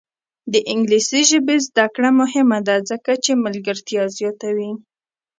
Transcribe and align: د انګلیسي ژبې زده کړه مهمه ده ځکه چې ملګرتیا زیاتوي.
د 0.53 0.53
انګلیسي 0.71 1.21
ژبې 1.29 1.55
زده 1.67 1.85
کړه 1.95 2.09
مهمه 2.21 2.59
ده 2.67 2.75
ځکه 2.89 3.11
چې 3.23 3.41
ملګرتیا 3.45 4.03
زیاتوي. 4.17 4.71